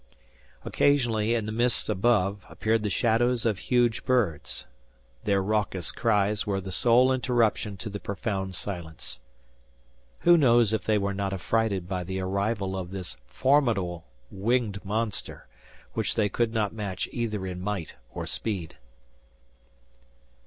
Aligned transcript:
Occasionally, 0.65 1.35
in 1.35 1.45
the 1.45 1.51
mists 1.51 1.87
above, 1.87 2.43
appeared 2.49 2.81
the 2.81 2.89
shadows 2.89 3.45
of 3.45 3.59
huge 3.59 4.03
birds. 4.03 4.65
Their 5.25 5.43
raucous 5.43 5.91
cries 5.91 6.43
were 6.47 6.59
the 6.59 6.71
sole 6.71 7.11
interruption 7.11 7.77
to 7.77 7.87
the 7.87 7.99
profound 7.99 8.55
silence. 8.55 9.19
Who 10.21 10.37
knows 10.37 10.73
if 10.73 10.85
they 10.85 10.97
were 10.97 11.13
not 11.13 11.33
affrighted 11.33 11.87
by 11.87 12.03
the 12.03 12.19
arrival 12.19 12.75
of 12.75 12.89
this 12.89 13.15
formidable, 13.27 14.07
winged 14.31 14.83
monster, 14.83 15.47
which 15.93 16.15
they 16.15 16.29
could 16.29 16.51
not 16.51 16.73
match 16.73 17.07
either 17.11 17.45
in 17.45 17.61
might 17.61 17.93
or 18.11 18.25
speed. 18.25 18.77